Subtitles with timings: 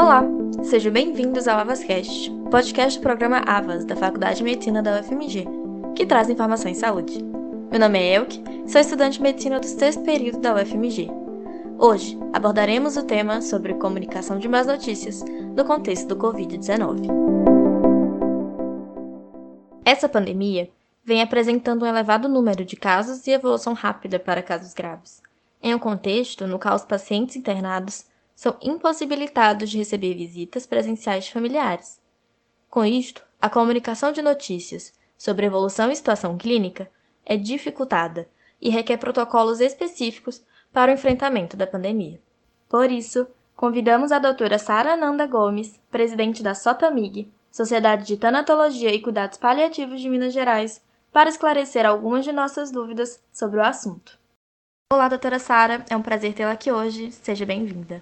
[0.00, 0.22] Olá,
[0.62, 5.44] sejam bem-vindos ao AvasCast, podcast do programa Avas da Faculdade de Medicina da UFMG,
[5.96, 7.20] que traz informações em saúde.
[7.68, 11.10] Meu nome é Elke, sou estudante de medicina do sexto período da UFMG.
[11.76, 15.24] Hoje abordaremos o tema sobre comunicação de más notícias
[15.56, 17.08] no contexto do Covid-19.
[19.84, 20.70] Essa pandemia
[21.04, 25.20] vem apresentando um elevado número de casos e evolução rápida para casos graves,
[25.60, 28.06] em um contexto no qual os pacientes internados
[28.38, 32.00] são impossibilitados de receber visitas presenciais de familiares.
[32.70, 36.88] Com isto, a comunicação de notícias sobre evolução e situação clínica
[37.26, 38.28] é dificultada
[38.62, 40.40] e requer protocolos específicos
[40.72, 42.20] para o enfrentamento da pandemia.
[42.68, 43.26] Por isso,
[43.56, 50.00] convidamos a doutora Sara Ananda Gomes, presidente da SOTAMIG, Sociedade de Tanatologia e Cuidados Paliativos
[50.00, 50.80] de Minas Gerais,
[51.12, 54.16] para esclarecer algumas de nossas dúvidas sobre o assunto.
[54.92, 57.10] Olá, doutora Sara, é um prazer tê-la aqui hoje.
[57.10, 58.00] Seja bem-vinda.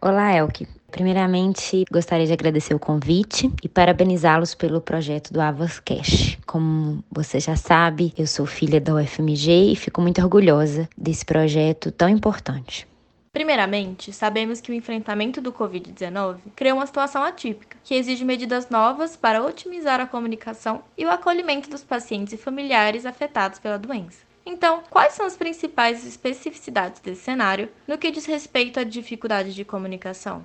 [0.00, 0.68] Olá, Elke.
[0.90, 6.38] Primeiramente, gostaria de agradecer o convite e parabenizá-los pelo projeto do Avas Cash.
[6.46, 11.90] Como você já sabe, eu sou filha da UFMG e fico muito orgulhosa desse projeto
[11.90, 12.86] tão importante.
[13.32, 19.16] Primeiramente, sabemos que o enfrentamento do Covid-19 criou uma situação atípica, que exige medidas novas
[19.16, 24.25] para otimizar a comunicação e o acolhimento dos pacientes e familiares afetados pela doença.
[24.46, 29.64] Então, quais são as principais especificidades desse cenário no que diz respeito à dificuldade de
[29.64, 30.44] comunicação?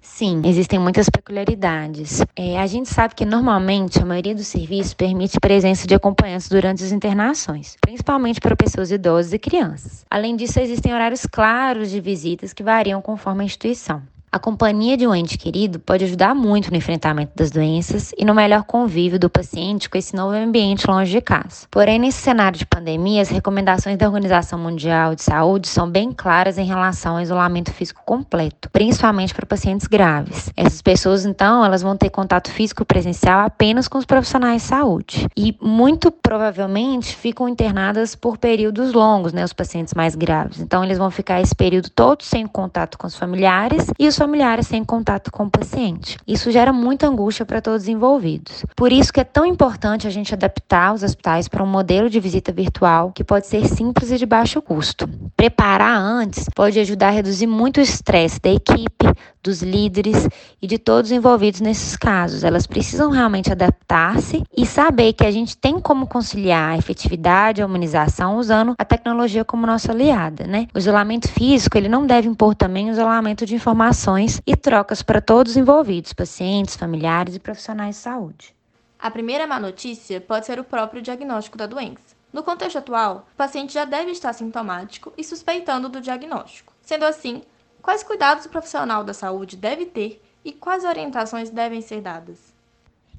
[0.00, 2.22] Sim, existem muitas peculiaridades.
[2.34, 6.82] É, a gente sabe que normalmente a maioria dos serviços permite presença de acompanhantes durante
[6.82, 10.04] as internações, principalmente para pessoas idosas e crianças.
[10.10, 14.02] Além disso, existem horários claros de visitas que variam conforme a instituição.
[14.34, 18.34] A companhia de um ente querido pode ajudar muito no enfrentamento das doenças e no
[18.34, 21.66] melhor convívio do paciente com esse novo ambiente longe de casa.
[21.70, 26.56] Porém, nesse cenário de pandemia, as recomendações da Organização Mundial de Saúde são bem claras
[26.56, 30.50] em relação ao isolamento físico completo, principalmente para pacientes graves.
[30.56, 35.26] Essas pessoas, então, elas vão ter contato físico presencial apenas com os profissionais de saúde
[35.36, 40.58] e muito provavelmente ficam internadas por períodos longos, né, os pacientes mais graves.
[40.58, 44.68] Então, eles vão ficar esse período todo sem contato com os familiares e os familiares
[44.68, 46.16] sem contato com o paciente.
[46.28, 48.64] Isso gera muita angústia para todos os envolvidos.
[48.76, 52.20] Por isso que é tão importante a gente adaptar os hospitais para um modelo de
[52.20, 55.08] visita virtual que pode ser simples e de baixo custo.
[55.36, 59.06] Preparar antes pode ajudar a reduzir muito o estresse da equipe,
[59.42, 60.28] dos líderes
[60.60, 62.44] e de todos os envolvidos nesses casos.
[62.44, 67.66] Elas precisam realmente adaptar-se e saber que a gente tem como conciliar a efetividade a
[67.66, 70.68] humanização usando a tecnologia como nossa aliada, né?
[70.74, 75.20] O isolamento físico, ele não deve impor também o isolamento de informações e trocas para
[75.20, 78.54] todos os envolvidos, pacientes, familiares e profissionais de saúde.
[78.98, 82.14] A primeira má notícia pode ser o próprio diagnóstico da doença.
[82.32, 86.72] No contexto atual, o paciente já deve estar sintomático e suspeitando do diagnóstico.
[86.80, 87.42] Sendo assim,
[87.82, 92.51] Quais cuidados o profissional da saúde deve ter e quais orientações devem ser dadas?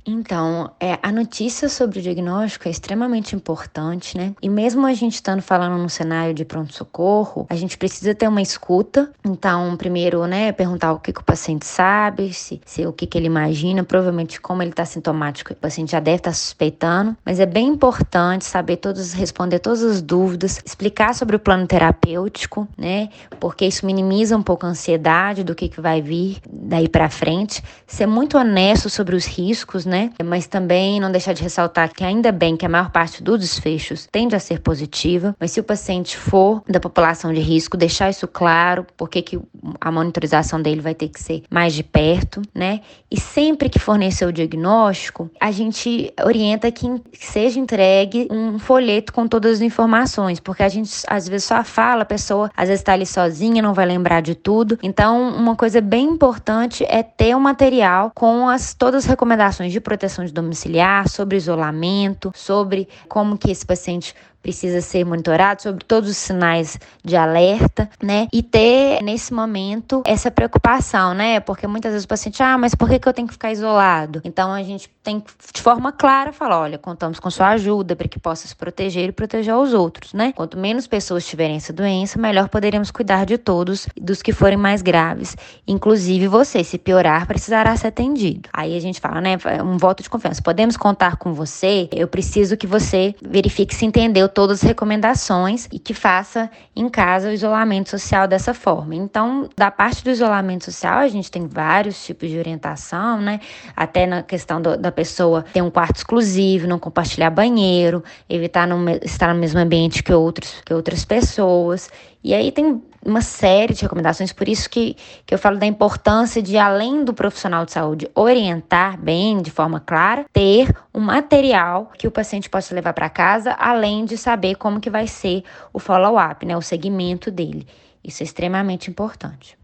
[0.06, 4.34] Então, é, a notícia sobre o diagnóstico é extremamente importante, né?
[4.42, 8.42] E mesmo a gente estando falando num cenário de pronto-socorro, a gente precisa ter uma
[8.42, 9.10] escuta.
[9.24, 13.18] Então, primeiro, né, perguntar o que, que o paciente sabe, se, se o que, que
[13.18, 17.16] ele imagina, provavelmente como ele está sintomático, o paciente já deve estar tá suspeitando.
[17.26, 22.68] Mas é bem importante saber todos, responder todas as dúvidas, explicar sobre o plano terapêutico,
[22.78, 23.10] né?
[23.40, 27.64] Porque isso minimiza um pouco a ansiedade do que, que vai vir daí para frente.
[27.88, 29.93] Ser muito honesto sobre os riscos, né?
[29.94, 30.10] Né?
[30.26, 34.08] Mas também não deixar de ressaltar que ainda bem que a maior parte dos desfechos
[34.12, 38.28] tende a ser positiva, mas se o paciente for da população de risco, deixar isso
[38.28, 39.40] claro, porque que
[39.80, 42.82] a monitorização dele vai ter que ser mais de perto, né?
[43.12, 49.28] E sempre que fornecer o diagnóstico, a gente orienta que seja entregue um folheto com
[49.28, 52.94] todas as informações, porque a gente às vezes só fala, a pessoa às vezes está
[52.94, 54.80] ali sozinha, não vai lembrar de tudo.
[54.82, 59.83] Então, uma coisa bem importante é ter um material com as todas as recomendações de
[59.84, 66.10] proteção de domiciliar, sobre isolamento, sobre como que esse paciente precisa ser monitorado sobre todos
[66.10, 68.28] os sinais de alerta, né?
[68.32, 71.40] E ter nesse momento essa preocupação, né?
[71.40, 74.22] Porque muitas vezes o paciente, ah, mas por que, que eu tenho que ficar isolado?
[74.26, 78.08] Então a gente tem que, de forma clara, falar: olha, contamos com sua ajuda para
[78.08, 80.32] que possa se proteger e proteger os outros, né?
[80.32, 84.82] Quanto menos pessoas tiverem essa doença, melhor poderemos cuidar de todos, dos que forem mais
[84.82, 85.36] graves.
[85.68, 88.50] Inclusive você, se piorar, precisará ser atendido.
[88.54, 89.38] Aí a gente fala, né?
[89.62, 90.42] Um voto de confiança.
[90.42, 91.90] Podemos contar com você?
[91.92, 97.28] Eu preciso que você verifique se entendeu todas as recomendações e que faça em casa
[97.28, 98.96] o isolamento social dessa forma.
[98.96, 103.42] Então, da parte do isolamento social, a gente tem vários tipos de orientação, né?
[103.76, 108.88] Até na questão do, da pessoa ter um quarto exclusivo, não compartilhar banheiro, evitar não
[109.02, 111.90] estar no mesmo ambiente que, outros, que outras pessoas.
[112.24, 114.96] E aí tem uma série de recomendações, por isso que,
[115.26, 119.80] que eu falo da importância de, além do profissional de saúde orientar bem, de forma
[119.80, 124.80] clara, ter um material que o paciente possa levar para casa, além de saber como
[124.80, 125.44] que vai ser
[125.74, 127.68] o follow-up, né, o segmento dele.
[128.02, 129.58] Isso é extremamente importante.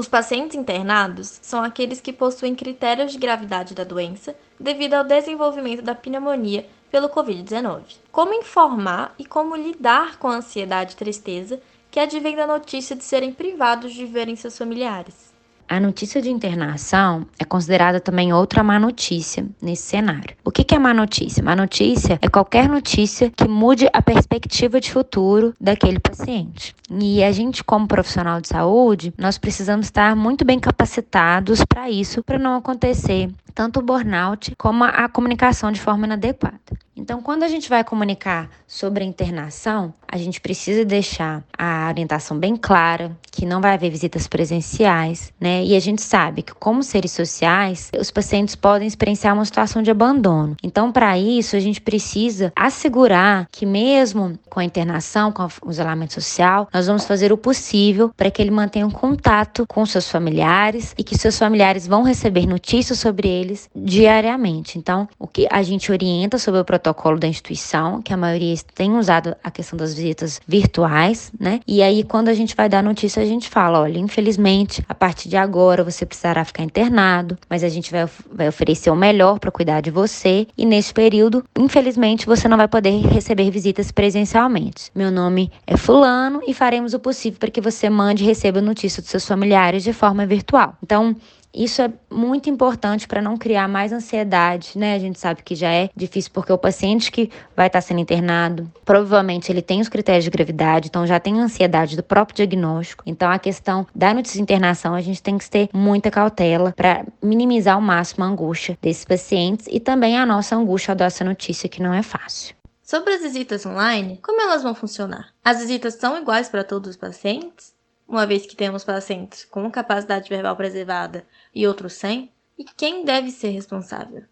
[0.00, 5.82] Os pacientes internados são aqueles que possuem critérios de gravidade da doença devido ao desenvolvimento
[5.82, 7.82] da pneumonia pelo Covid-19.
[8.10, 11.60] Como informar e como lidar com a ansiedade e tristeza
[11.90, 15.29] que advém da notícia de serem privados de verem seus familiares.
[15.72, 20.34] A notícia de internação é considerada também outra má notícia nesse cenário.
[20.44, 21.44] O que é má notícia?
[21.44, 26.74] Má notícia é qualquer notícia que mude a perspectiva de futuro daquele paciente.
[26.90, 32.20] E a gente, como profissional de saúde, nós precisamos estar muito bem capacitados para isso,
[32.24, 36.58] para não acontecer tanto o burnout como a comunicação de forma inadequada.
[37.00, 42.38] Então, quando a gente vai comunicar sobre a internação, a gente precisa deixar a orientação
[42.38, 45.64] bem clara, que não vai haver visitas presenciais, né?
[45.64, 49.90] E a gente sabe que, como seres sociais, os pacientes podem experienciar uma situação de
[49.90, 50.56] abandono.
[50.62, 56.12] Então, para isso, a gente precisa assegurar que, mesmo com a internação, com o isolamento
[56.12, 60.94] social, nós vamos fazer o possível para que ele mantenha um contato com seus familiares
[60.98, 64.78] e que seus familiares vão receber notícias sobre eles diariamente.
[64.78, 68.96] Então, o que a gente orienta sobre o protocolo da instituição, que a maioria tem
[68.96, 71.60] usado a questão das visitas virtuais, né?
[71.66, 75.28] E aí, quando a gente vai dar notícia, a gente fala: olha, infelizmente, a partir
[75.28, 79.50] de agora você precisará ficar internado, mas a gente vai, vai oferecer o melhor para
[79.50, 80.46] cuidar de você.
[80.56, 84.90] E nesse período, infelizmente, você não vai poder receber visitas presencialmente.
[84.94, 89.02] Meu nome é Fulano e faremos o possível para que você mande e receba notícia
[89.02, 90.76] dos seus familiares de forma virtual.
[90.82, 91.16] Então,
[91.54, 94.94] isso é muito importante para não criar mais ansiedade, né?
[94.94, 98.00] A gente sabe que já é difícil porque o paciente que vai estar tá sendo
[98.00, 103.02] internado, provavelmente ele tem os critérios de gravidade, então já tem ansiedade do próprio diagnóstico.
[103.06, 107.74] Então a questão da notícia internação, a gente tem que ter muita cautela para minimizar
[107.74, 111.92] ao máximo a angústia desses pacientes e também a nossa angústia dessa notícia que não
[111.92, 112.54] é fácil.
[112.82, 115.28] Sobre as visitas online, como elas vão funcionar?
[115.44, 117.72] As visitas são iguais para todos os pacientes?
[118.10, 121.24] Uma vez que temos pacientes com capacidade verbal preservada
[121.54, 122.32] e outros sem?
[122.58, 124.24] E quem deve ser responsável?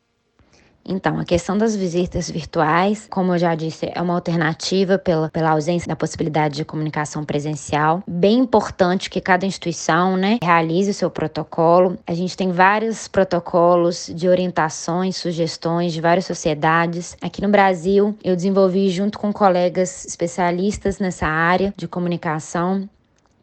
[0.85, 5.51] Então, a questão das visitas virtuais, como eu já disse, é uma alternativa pela, pela
[5.51, 8.03] ausência da possibilidade de comunicação presencial.
[8.05, 11.97] Bem importante que cada instituição né, realize o seu protocolo.
[12.05, 17.17] A gente tem vários protocolos de orientações, sugestões de várias sociedades.
[17.21, 22.89] Aqui no Brasil, eu desenvolvi junto com colegas especialistas nessa área de comunicação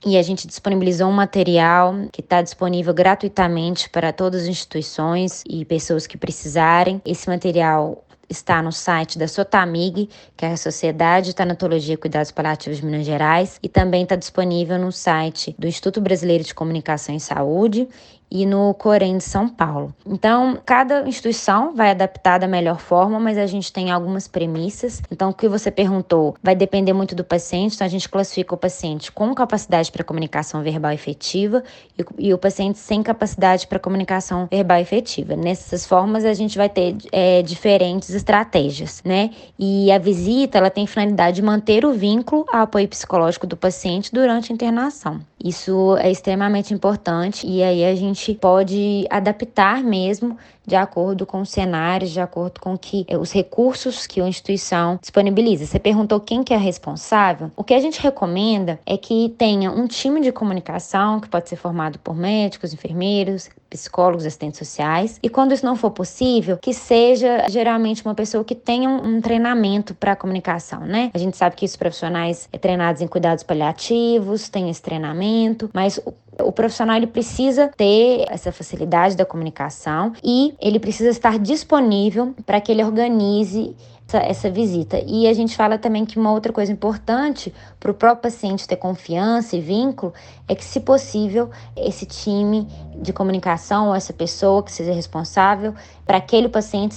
[0.05, 5.65] e a gente disponibilizou um material que está disponível gratuitamente para todas as instituições e
[5.65, 7.01] pessoas que precisarem.
[7.03, 12.31] Esse material está no site da Sotamig, que é a Sociedade de Tanatologia e Cuidados
[12.31, 17.15] Paliativos de Minas Gerais, e também está disponível no site do Instituto Brasileiro de Comunicação
[17.15, 17.87] e Saúde
[18.29, 19.93] e no Corém de São Paulo.
[20.05, 25.01] Então, cada instituição vai adaptar da melhor forma, mas a gente tem algumas premissas.
[25.11, 27.75] Então, o que você perguntou vai depender muito do paciente.
[27.75, 31.63] Então, a gente classifica o paciente com capacidade para comunicação verbal efetiva
[31.97, 35.35] e, e o paciente sem capacidade para comunicação verbal efetiva.
[35.35, 39.29] Nessas formas, a gente vai ter é, diferentes estratégias, né?
[39.57, 44.13] E a visita, ela tem finalidade de manter o vínculo ao apoio psicológico do paciente
[44.13, 45.21] durante a internação.
[45.43, 51.49] Isso é extremamente importante e aí a gente pode adaptar mesmo de acordo com os
[51.49, 55.65] cenários, de acordo com que eh, os recursos que a instituição disponibiliza.
[55.65, 57.51] Você perguntou quem que é responsável?
[57.55, 61.55] O que a gente recomenda é que tenha um time de comunicação que pode ser
[61.55, 65.19] formado por médicos, enfermeiros, psicólogos, assistentes sociais.
[65.21, 69.21] E quando isso não for possível, que seja geralmente uma pessoa que tenha um, um
[69.21, 71.11] treinamento para comunicação, né?
[71.13, 75.99] A gente sabe que os profissionais é treinados em cuidados paliativos, têm esse treinamento, mas
[76.41, 82.59] o profissional ele precisa ter essa facilidade da comunicação e ele precisa estar disponível para
[82.59, 83.75] que ele organize
[84.07, 85.01] essa, essa, visita.
[85.05, 88.75] E a gente fala também que uma outra coisa importante para o próprio paciente ter
[88.75, 90.13] confiança e vínculo
[90.47, 92.67] é que, se possível, esse time
[93.01, 95.73] de comunicação ou essa pessoa que seja responsável
[96.05, 96.95] para aquele paciente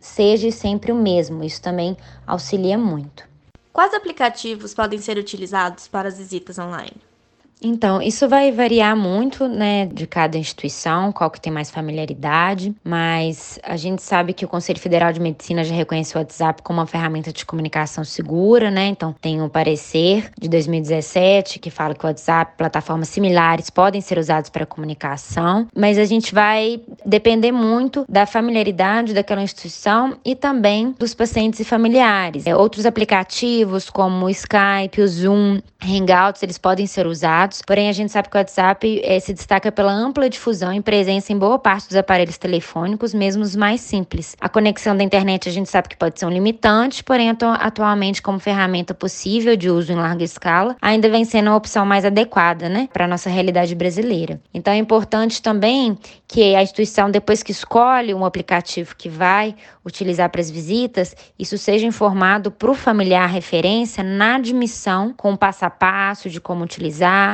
[0.00, 1.44] seja sempre o mesmo.
[1.44, 3.24] Isso também auxilia muito.
[3.72, 7.13] Quais aplicativos podem ser utilizados para as visitas online?
[7.62, 13.58] Então, isso vai variar muito, né, de cada instituição, qual que tem mais familiaridade, mas
[13.62, 16.86] a gente sabe que o Conselho Federal de Medicina já reconheceu o WhatsApp como uma
[16.86, 18.86] ferramenta de comunicação segura, né?
[18.88, 24.18] Então, tem um parecer de 2017 que fala que o WhatsApp, plataformas similares podem ser
[24.18, 30.94] usados para comunicação, mas a gente vai depender muito da familiaridade daquela instituição e também
[30.98, 32.46] dos pacientes e familiares.
[32.46, 37.92] É, outros aplicativos como o Skype, o Zoom, Hangouts, eles podem ser usados porém a
[37.92, 41.58] gente sabe que o WhatsApp é, se destaca pela ampla difusão e presença em boa
[41.58, 44.36] parte dos aparelhos telefônicos, mesmo os mais simples.
[44.40, 48.38] A conexão da internet a gente sabe que pode ser um limitante, porém atualmente como
[48.38, 52.88] ferramenta possível de uso em larga escala, ainda vem sendo a opção mais adequada, né,
[52.92, 54.40] para a nossa realidade brasileira.
[54.52, 60.30] Então é importante também que a instituição, depois que escolhe um aplicativo que vai utilizar
[60.30, 65.64] para as visitas, isso seja informado para o familiar referência na admissão, com o passo
[65.64, 67.33] a passo de como utilizar,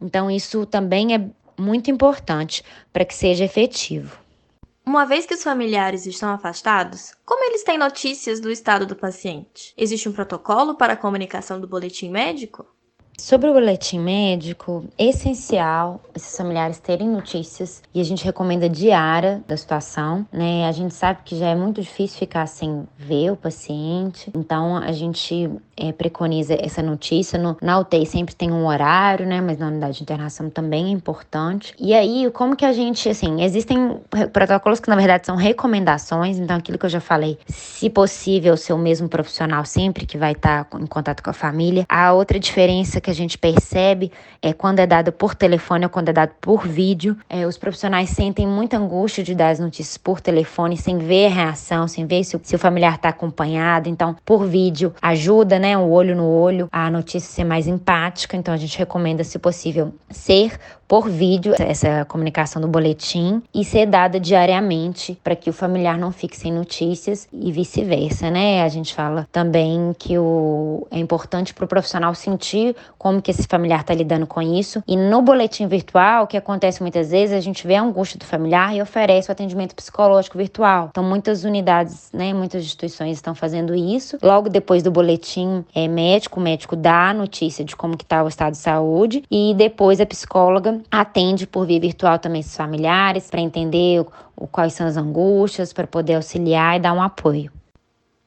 [0.00, 4.18] então, isso também é muito importante para que seja efetivo.
[4.84, 9.74] Uma vez que os familiares estão afastados, como eles têm notícias do estado do paciente?
[9.76, 12.66] Existe um protocolo para a comunicação do boletim médico?
[13.20, 19.44] Sobre o boletim médico, é essencial esses familiares terem notícias e a gente recomenda diária
[19.46, 20.66] da situação, né?
[20.66, 24.90] A gente sabe que já é muito difícil ficar sem ver o paciente, então a
[24.90, 27.38] gente é, preconiza essa notícia.
[27.38, 29.40] No, na UTI sempre tem um horário, né?
[29.40, 31.74] Mas na unidade de internação também é importante.
[31.78, 34.00] E aí, como que a gente, assim, existem
[34.32, 38.72] protocolos que na verdade são recomendações, então aquilo que eu já falei, se possível, ser
[38.72, 41.84] o mesmo profissional sempre que vai estar em contato com a família.
[41.86, 45.90] A outra diferença que que a gente percebe é quando é dado por telefone ou
[45.90, 47.16] quando é dado por vídeo.
[47.28, 51.30] É, os profissionais sentem muita angústia de dar as notícias por telefone, sem ver a
[51.30, 53.88] reação, sem ver se o, se o familiar está acompanhado.
[53.88, 58.36] Então, por vídeo ajuda, né, o olho no olho, a notícia ser mais empática.
[58.36, 60.58] Então, a gente recomenda, se possível, ser
[60.90, 66.10] por vídeo essa comunicação do boletim e ser dada diariamente para que o familiar não
[66.10, 68.64] fique sem notícias e vice-versa, né?
[68.64, 73.48] A gente fala também que o, é importante para o profissional sentir como que esse
[73.48, 74.82] familiar está lidando com isso.
[74.86, 78.26] E no boletim virtual, o que acontece muitas vezes, a gente vê a angústia do
[78.26, 80.88] familiar e oferece o atendimento psicológico virtual.
[80.90, 84.18] Então, muitas unidades, né, muitas instituições estão fazendo isso.
[84.22, 88.22] Logo depois do boletim é, médico, o médico dá a notícia de como que está
[88.22, 93.30] o estado de saúde e depois a psicóloga atende por via virtual também esses familiares
[93.30, 94.04] para entender
[94.36, 97.50] o, quais são as angústias, para poder auxiliar e dar um apoio.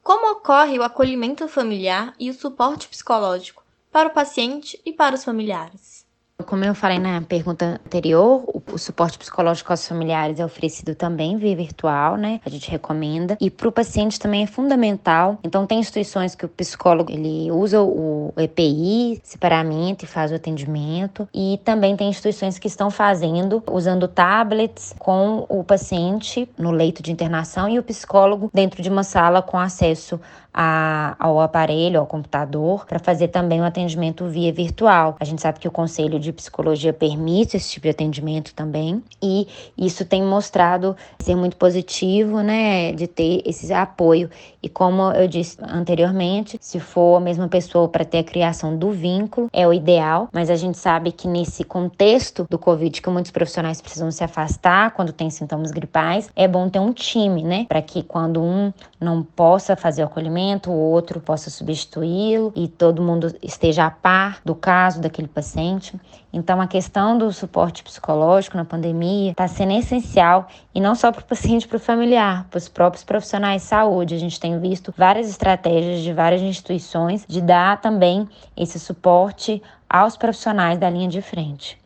[0.01, 3.62] Como ocorre o acolhimento familiar e o suporte psicológico
[3.94, 6.04] para o paciente e para os familiares?
[6.48, 11.38] Como eu falei na pergunta anterior, o, o, suporte psicológico aos familiares é oferecido também
[11.38, 12.42] via virtual, né?
[12.44, 13.38] A gente recomenda.
[13.40, 15.38] E para o paciente também é fundamental.
[15.44, 21.30] Então, tem instituições que o psicólogo ele usa o EPI separadamente e faz o atendimento.
[21.34, 27.12] E também tem instituições que estão fazendo, usando tablets com o paciente no leito de
[27.12, 30.20] internação e o psicólogo dentro de uma sala com acesso
[30.53, 35.15] a, ao aparelho, ao computador, para fazer também o atendimento via virtual.
[35.19, 39.48] A gente sabe que o Conselho de Psicologia permite esse tipo de atendimento também, e
[39.77, 44.29] isso tem mostrado ser muito positivo, né, de ter esse apoio.
[44.62, 48.91] E como eu disse anteriormente, se for a mesma pessoa para ter a criação do
[48.91, 53.31] vínculo, é o ideal, mas a gente sabe que nesse contexto do Covid, que muitos
[53.31, 57.81] profissionais precisam se afastar quando tem sintomas gripais, é bom ter um time, né, para
[57.81, 63.34] que quando um não possa fazer o acolhimento, o outro possa substituí-lo e todo mundo
[63.42, 66.00] esteja a par do caso daquele paciente.
[66.32, 71.22] Então, a questão do suporte psicológico na pandemia está sendo essencial e não só para
[71.22, 74.16] o paciente, para o familiar, para os próprios profissionais de saúde.
[74.16, 80.18] A gente tem visto várias estratégias de várias instituições de dar também esse suporte aos
[80.18, 81.82] profissionais da linha de frente.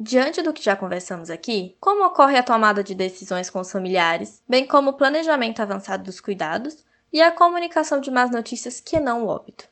[0.00, 4.40] Diante do que já conversamos aqui, como ocorre a tomada de decisões com os familiares,
[4.48, 9.24] bem como o planejamento avançado dos cuidados, e a comunicação de más notícias que não
[9.24, 9.68] o óbito.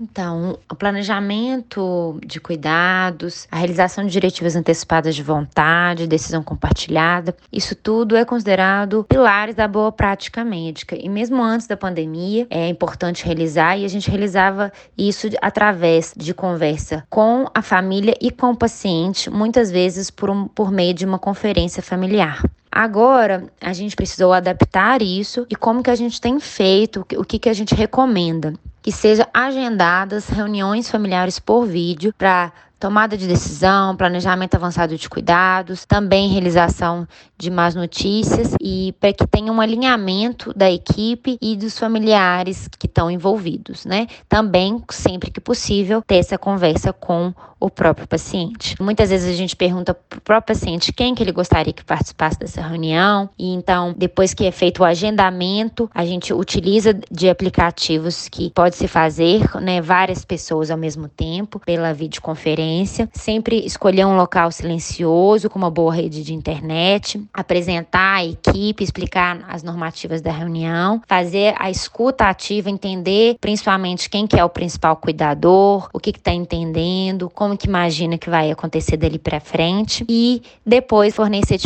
[0.00, 7.76] Então, o planejamento de cuidados, a realização de diretivas antecipadas de vontade, decisão compartilhada, isso
[7.76, 10.96] tudo é considerado pilares da boa prática médica.
[10.98, 16.34] E mesmo antes da pandemia, é importante realizar e a gente realizava isso através de
[16.34, 21.04] conversa com a família e com o paciente, muitas vezes por, um, por meio de
[21.04, 22.42] uma conferência familiar.
[22.74, 27.38] Agora, a gente precisou adaptar isso e como que a gente tem feito, o que,
[27.38, 28.54] que a gente recomenda.
[28.80, 32.50] Que seja agendadas reuniões familiares por vídeo para
[32.82, 37.06] tomada de decisão, planejamento avançado de cuidados, também realização
[37.38, 42.88] de más notícias e para que tenha um alinhamento da equipe e dos familiares que
[42.88, 44.08] estão envolvidos, né?
[44.28, 48.74] Também, sempre que possível, ter essa conversa com o próprio paciente.
[48.82, 52.36] Muitas vezes a gente pergunta para o próprio paciente quem que ele gostaria que participasse
[52.36, 58.28] dessa reunião e então, depois que é feito o agendamento, a gente utiliza de aplicativos
[58.28, 62.71] que pode se fazer, né, várias pessoas ao mesmo tempo pela videoconferência,
[63.12, 69.44] sempre escolher um local silencioso com uma boa rede de internet, apresentar a equipe, explicar
[69.48, 74.96] as normativas da reunião, fazer a escuta ativa, entender principalmente quem que é o principal
[74.96, 80.42] cuidador, o que está entendendo, como que imagina que vai acontecer dali para frente e
[80.64, 81.58] depois fornecer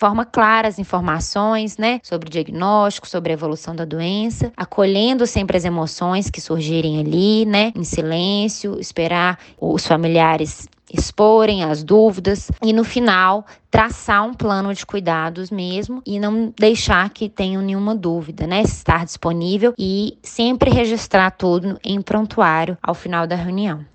[0.00, 5.58] forma clara as informações, né, sobre o diagnóstico, sobre a evolução da doença, acolhendo sempre
[5.58, 12.72] as emoções que surgirem ali, né, em silêncio, esperar os familiares exporem as dúvidas e
[12.72, 18.44] no final traçar um plano de cuidados mesmo e não deixar que tenham nenhuma dúvida,
[18.44, 18.62] né?
[18.62, 23.86] Estar disponível e sempre registrar tudo em prontuário ao final da reunião.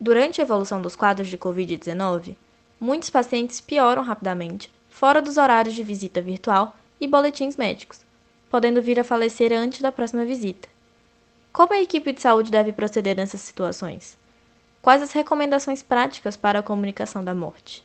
[0.00, 2.34] Durante a evolução dos quadros de COVID-19,
[2.80, 4.68] muitos pacientes pioram rapidamente,
[5.00, 8.00] fora dos horários de visita virtual e boletins médicos,
[8.50, 10.68] podendo vir a falecer antes da próxima visita.
[11.50, 14.18] Como a equipe de saúde deve proceder nessas situações?
[14.82, 17.82] Quais as recomendações práticas para a comunicação da morte?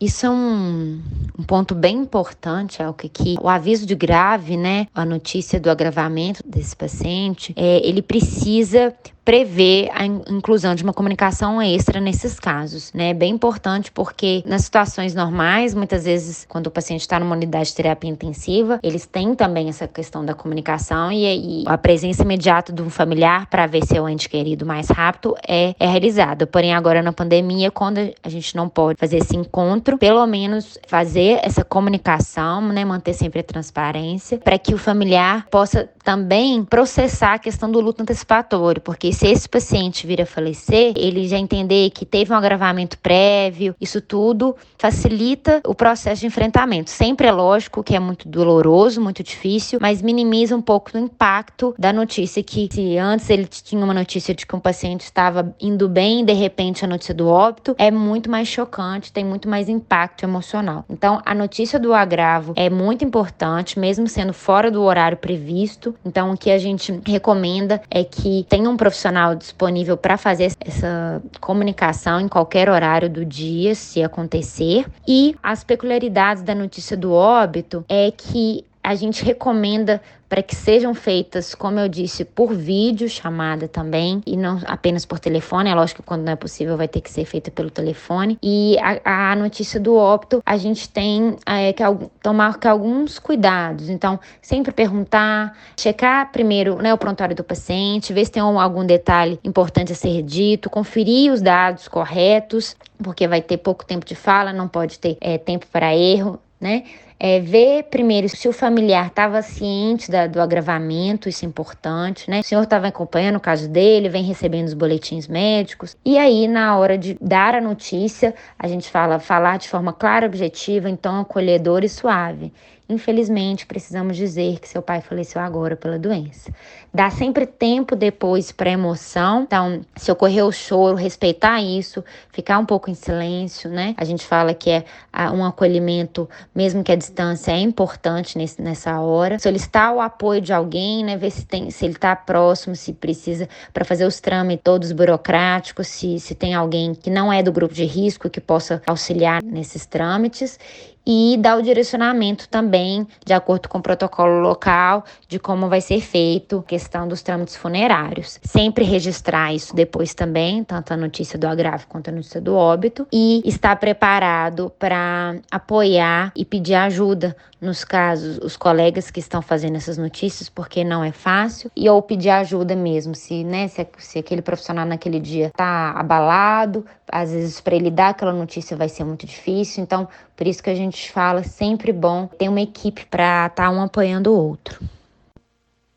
[0.00, 1.02] Isso é um,
[1.38, 5.60] um ponto bem importante, é o que, que o aviso de grave, né, a notícia
[5.60, 12.38] do agravamento desse paciente, é, ele precisa prevê a inclusão de uma comunicação extra nesses
[12.40, 13.10] casos, né?
[13.10, 17.70] É bem importante porque nas situações normais, muitas vezes, quando o paciente está numa unidade
[17.70, 22.72] de terapia intensiva, eles têm também essa questão da comunicação e, e a presença imediata
[22.72, 26.46] de um familiar para ver seu ente querido mais rápido é, é realizada.
[26.46, 31.40] Porém, agora na pandemia, quando a gente não pode fazer esse encontro, pelo menos fazer
[31.42, 32.84] essa comunicação, né?
[32.84, 38.02] Manter sempre a transparência para que o familiar possa também processar a questão do luto
[38.02, 42.98] antecipatório, porque se esse paciente vir a falecer, ele já entender que teve um agravamento
[42.98, 46.90] prévio, isso tudo facilita o processo de enfrentamento.
[46.90, 51.74] Sempre é lógico que é muito doloroso, muito difícil, mas minimiza um pouco do impacto
[51.78, 55.88] da notícia que se antes ele tinha uma notícia de que um paciente estava indo
[55.88, 60.22] bem, de repente a notícia do óbito é muito mais chocante, tem muito mais impacto
[60.22, 60.84] emocional.
[60.88, 65.94] Então, a notícia do agravo é muito importante, mesmo sendo fora do horário previsto.
[66.04, 70.52] Então, o que a gente recomenda é que tenha um profissional profissional disponível para fazer
[70.60, 74.86] essa comunicação em qualquer horário do dia, se acontecer.
[75.08, 80.94] E as peculiaridades da notícia do óbito é que a gente recomenda para que sejam
[80.94, 85.68] feitas, como eu disse, por vídeo chamada também, e não apenas por telefone.
[85.68, 88.38] É lógico que quando não é possível vai ter que ser feita pelo telefone.
[88.40, 91.82] E a, a notícia do óbito, a gente tem é, que
[92.22, 93.88] tomar que alguns cuidados.
[93.88, 99.38] Então, sempre perguntar, checar primeiro né, o prontuário do paciente, ver se tem algum detalhe
[99.42, 104.52] importante a ser dito, conferir os dados corretos, porque vai ter pouco tempo de fala,
[104.52, 106.84] não pode ter é, tempo para erro, né?
[107.22, 112.40] é, ver primeiro se o familiar estava ciente da, do agravamento, isso é importante, né?
[112.40, 115.94] O senhor estava acompanhando o caso dele, vem recebendo os boletins médicos.
[116.02, 120.24] E aí, na hora de dar a notícia, a gente fala falar de forma clara,
[120.24, 122.50] objetiva, então acolhedora e suave.
[122.90, 126.52] Infelizmente, precisamos dizer que seu pai faleceu agora pela doença.
[126.92, 129.42] Dá sempre tempo depois para emoção.
[129.42, 133.94] Então, se ocorrer o choro, respeitar isso, ficar um pouco em silêncio, né?
[133.96, 134.84] A gente fala que é
[135.32, 139.38] um acolhimento, mesmo que a distância, é importante nesse, nessa hora.
[139.38, 141.16] Solicitar o apoio de alguém, né?
[141.16, 145.86] Ver se, tem, se ele está próximo, se precisa para fazer os trâmites todos burocráticos,
[145.86, 149.86] se, se tem alguém que não é do grupo de risco que possa auxiliar nesses
[149.86, 150.58] trâmites
[151.06, 156.00] e dar o direcionamento também, de acordo com o protocolo local, de como vai ser
[156.00, 158.38] feito a questão dos trâmites funerários.
[158.42, 163.06] Sempre registrar isso depois também, tanto a notícia do agravo quanto a notícia do óbito,
[163.12, 169.76] e estar preparado para apoiar e pedir ajuda nos casos, os colegas que estão fazendo
[169.76, 174.18] essas notícias, porque não é fácil, e ou pedir ajuda mesmo, se, né, se, se
[174.18, 179.04] aquele profissional naquele dia está abalado, às vezes para ele dar aquela notícia vai ser
[179.04, 183.46] muito difícil, então por isso que a gente fala sempre bom ter uma equipe para
[183.46, 184.80] estar tá um apoiando o outro.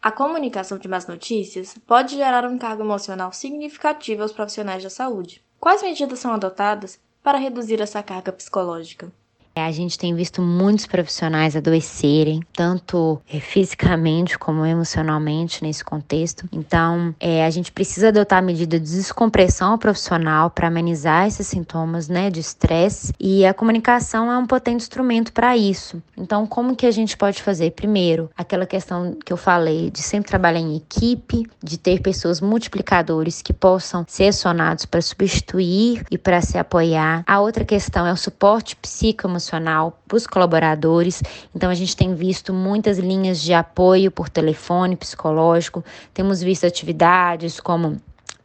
[0.02, 5.42] A comunicação de más notícias pode gerar um cargo emocional significativo aos profissionais da saúde.
[5.58, 9.10] Quais medidas são adotadas para reduzir essa carga psicológica?
[9.56, 16.48] A gente tem visto muitos profissionais adoecerem, tanto eh, fisicamente como emocionalmente nesse contexto.
[16.52, 22.08] Então, é, a gente precisa adotar a medida de descompressão profissional para amenizar esses sintomas
[22.08, 26.02] né, de estresse e a comunicação é um potente instrumento para isso.
[26.18, 27.72] Então, como que a gente pode fazer?
[27.72, 33.42] Primeiro, aquela questão que eu falei de sempre trabalhar em equipe, de ter pessoas multiplicadores
[33.42, 37.24] que possam ser acionados para substituir e para se apoiar.
[37.28, 41.22] A outra questão é o suporte psicoemocional para os colaboradores.
[41.56, 47.60] Então, a gente tem visto muitas linhas de apoio por telefone psicológico, temos visto atividades
[47.60, 48.02] como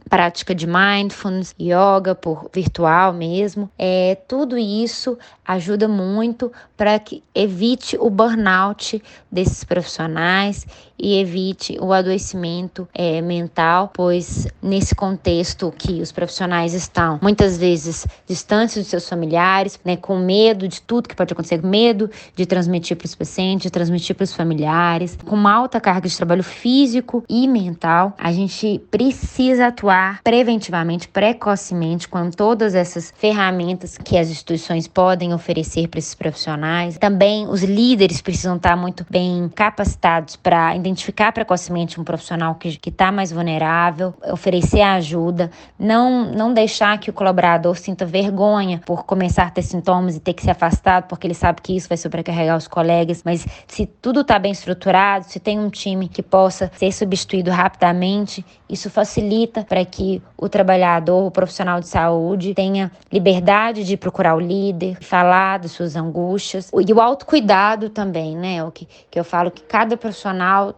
[0.09, 3.71] prática de mindfulness, yoga por virtual mesmo.
[3.79, 10.67] É, tudo isso ajuda muito para que evite o burnout desses profissionais
[10.99, 18.07] e evite o adoecimento é, mental, pois nesse contexto que os profissionais estão muitas vezes
[18.27, 22.97] distantes dos seus familiares, né, com medo de tudo que pode acontecer, medo de transmitir
[22.97, 27.25] para os pacientes, de transmitir para os familiares, com uma alta carga de trabalho físico
[27.29, 34.89] e mental, a gente precisa atuar preventivamente, precocemente, com todas essas ferramentas que as instituições
[34.89, 36.99] podem oferecer para esses profissionais.
[36.99, 40.88] Também os líderes precisam estar muito bem capacitados para identificar
[41.33, 47.77] precocemente um profissional que está mais vulnerável, oferecer ajuda, não, não deixar que o colaborador
[47.77, 51.61] sinta vergonha por começar a ter sintomas e ter que ser afastado, porque ele sabe
[51.63, 55.71] que isso vai sobrecarregar os colegas, mas se tudo está bem estruturado, se tem um
[55.71, 61.89] time que possa ser substituído rapidamente, isso facilita para que o trabalhador, o profissional de
[61.89, 66.71] saúde, tenha liberdade de procurar o líder, falar das suas angústias.
[66.87, 68.63] E o autocuidado também, né?
[68.63, 70.78] O que, que eu falo que cada profissional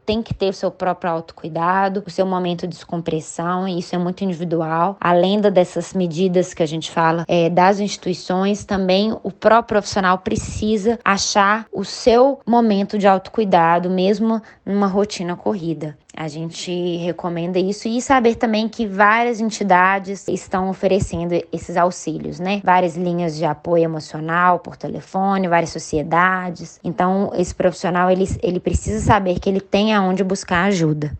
[0.05, 3.97] tem que ter o seu próprio autocuidado, o seu momento de descompressão, e isso é
[3.97, 4.97] muito individual.
[4.99, 10.99] Além dessas medidas que a gente fala é, das instituições, também o próprio profissional precisa
[11.03, 15.97] achar o seu momento de autocuidado, mesmo numa rotina corrida.
[16.15, 22.61] A gente recomenda isso e saber também que várias entidades estão oferecendo esses auxílios, né?
[22.63, 26.79] Várias linhas de apoio emocional por telefone, várias sociedades.
[26.83, 31.17] Então, esse profissional ele, ele precisa saber que ele tem aonde buscar ajuda.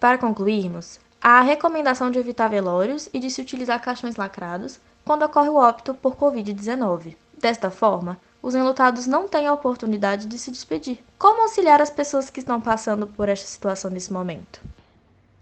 [0.00, 5.24] Para concluirmos, há a recomendação de evitar velórios e de se utilizar caixões lacrados quando
[5.24, 7.16] ocorre o óbito por Covid-19.
[7.38, 10.98] Desta forma, os enlutados não têm a oportunidade de se despedir.
[11.18, 14.60] Como auxiliar as pessoas que estão passando por esta situação nesse momento?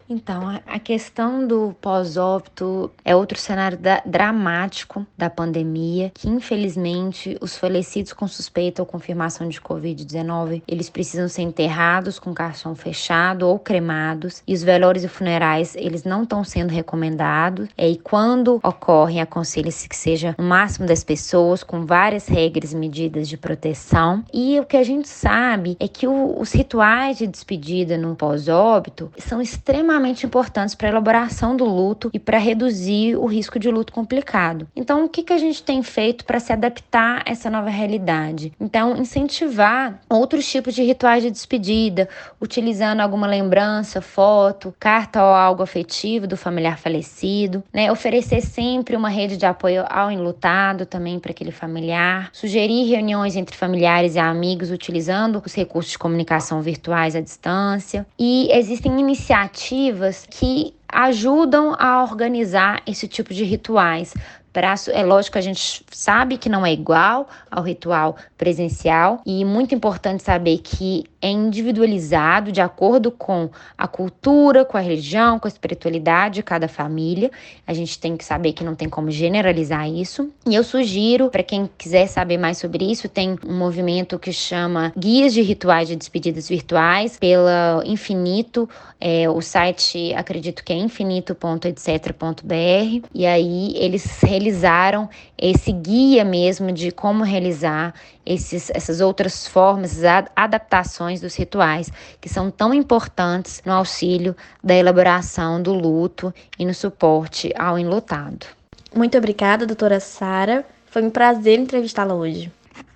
[0.09, 7.57] Então, a questão do pós-óbito é outro cenário da, dramático da pandemia, que infelizmente os
[7.57, 13.59] falecidos com suspeita ou confirmação de Covid-19, eles precisam ser enterrados com caixão fechado ou
[13.59, 19.21] cremados, e os velórios e funerais, eles não estão sendo recomendados, é, e quando ocorrem,
[19.21, 24.59] aconselha-se que seja o máximo das pessoas, com várias regras e medidas de proteção, e
[24.61, 29.41] o que a gente sabe é que o, os rituais de despedida no pós-óbito são
[29.41, 33.93] extremamente extremamente importantes para a elaboração do luto e para reduzir o risco de luto
[33.93, 34.67] complicado.
[34.75, 38.53] Então, o que, que a gente tem feito para se adaptar a essa nova realidade?
[38.61, 42.09] Então, incentivar outros tipos de rituais de despedida,
[42.41, 47.91] utilizando alguma lembrança, foto, carta ou algo afetivo do familiar falecido, né?
[47.93, 53.57] Oferecer sempre uma rede de apoio ao enlutado também para aquele familiar, sugerir reuniões entre
[53.57, 58.07] familiares e amigos utilizando os recursos de comunicação virtuais à distância.
[58.19, 59.82] E existem iniciativas
[60.31, 64.15] que ajudam a organizar esse tipo de rituais
[64.53, 69.75] Braço, é lógico a gente sabe que não é igual ao ritual presencial e muito
[69.75, 75.49] importante saber que é individualizado de acordo com a cultura, com a religião, com a
[75.49, 77.31] espiritualidade de cada família.
[77.67, 80.31] A gente tem que saber que não tem como generalizar isso.
[80.45, 84.93] E eu sugiro, para quem quiser saber mais sobre isso, tem um movimento que chama
[84.99, 88.69] Guias de Rituais de Despedidas Virtuais pela Infinito.
[89.01, 93.07] É, o site acredito que é infinito.etc.br.
[93.15, 94.03] E aí eles
[94.43, 97.95] realizaram esse guia mesmo de como realizar
[98.27, 100.01] esses, essas outras formas,
[100.35, 106.75] adaptações dos rituais que são tão importantes no auxílio da elaboração do luto e no
[106.75, 108.47] suporte ao enlutado.
[108.95, 110.65] Muito obrigada, doutora Sara.
[110.87, 112.51] Foi um prazer entrevistá-la hoje.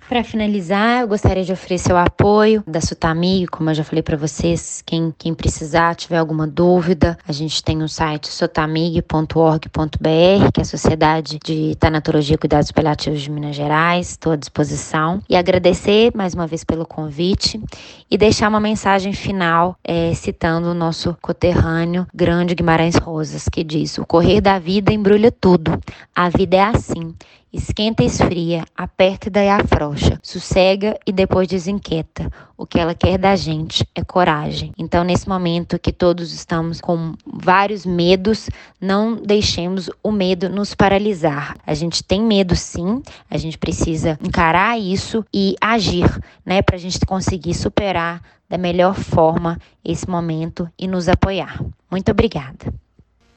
[0.07, 4.15] Para finalizar, eu gostaria de oferecer o apoio da Sutami, como eu já falei para
[4.15, 10.61] vocês, quem, quem precisar, tiver alguma dúvida, a gente tem um site sotamig.org.br, que é
[10.61, 15.21] a Sociedade de Tanatologia e Cuidados Paliativos de Minas Gerais, estou à disposição.
[15.27, 17.61] E agradecer mais uma vez pelo convite
[18.09, 23.97] e deixar uma mensagem final é, citando o nosso coterrâneo Grande Guimarães Rosas, que diz:
[23.97, 25.77] O correr da vida embrulha tudo,
[26.15, 27.13] a vida é assim
[27.51, 32.29] Esquenta e esfria, aperta e daí afrouxa, sossega e depois desinquieta.
[32.57, 34.73] O que ela quer da gente é coragem.
[34.77, 38.49] Então, nesse momento que todos estamos com vários medos,
[38.81, 41.55] não deixemos o medo nos paralisar.
[41.65, 46.09] A gente tem medo sim, a gente precisa encarar isso e agir,
[46.45, 51.63] né, para a gente conseguir superar da melhor forma esse momento e nos apoiar.
[51.89, 52.73] Muito obrigada.